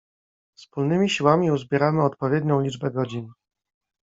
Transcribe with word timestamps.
Wspólnymi 0.57 1.09
siłami 1.09 1.51
uzbieramy 1.51 2.03
odpowiednią 2.03 2.61
liczbę 2.61 2.91
godzin. 2.91 3.27